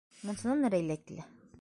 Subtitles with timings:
[0.29, 1.33] Мунсанан Рәйлә килә.